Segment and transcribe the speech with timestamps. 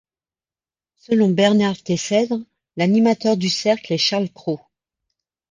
[0.95, 2.39] Selon Bernard Teyssèdre,
[2.75, 4.59] l'animateur du cercle est Charles Cros.